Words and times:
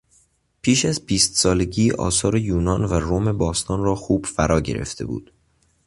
پیش 0.61 0.85
از 0.85 1.05
بیست 1.05 1.35
سالگی 1.35 1.91
آثار 1.91 2.35
یونان 2.37 2.85
و 2.85 2.93
روم 2.93 3.37
باستان 3.37 3.83
را 3.83 3.95
خوب 3.95 4.25
فرا 4.25 4.61
گرفته 4.61 5.05
بود. 5.05 5.31